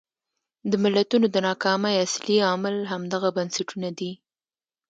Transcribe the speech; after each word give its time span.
د 0.71 0.73
ملتونو 0.83 1.25
د 1.31 1.35
ناکامۍ 1.47 1.95
اصلي 2.05 2.37
عامل 2.47 2.75
همدغه 2.91 3.29
بنسټونه 3.37 3.89
دي. 3.99 4.11